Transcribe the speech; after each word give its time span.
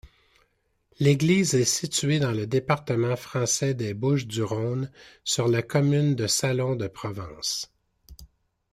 L'église 0.99 1.53
est 1.53 1.63
située 1.63 2.17
dans 2.17 2.31
le 2.31 2.47
département 2.47 3.15
français 3.15 3.75
des 3.75 3.93
Bouches-du-Rhône, 3.93 4.89
sur 5.23 5.47
la 5.47 5.61
commune 5.61 6.15
de 6.15 6.25
Salon-de-Provence. 6.25 7.71